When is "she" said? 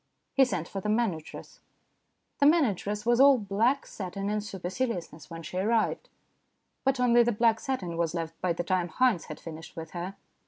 5.43-5.57